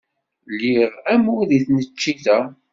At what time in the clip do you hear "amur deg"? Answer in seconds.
1.13-1.61